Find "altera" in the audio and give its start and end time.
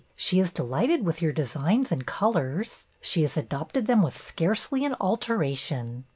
4.99-5.53